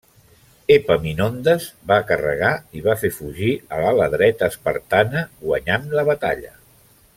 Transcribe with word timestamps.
Epaminondes 0.75 1.67
va 1.91 1.97
carregar 2.13 2.49
i 2.79 2.81
va 2.87 2.97
fer 3.03 3.13
fugir 3.19 3.53
a 3.77 3.83
l'ala 3.83 4.09
dreta 4.17 4.51
espartana, 4.55 5.23
guanyant 5.47 5.87
la 6.01 6.07
batalla. 6.13 6.53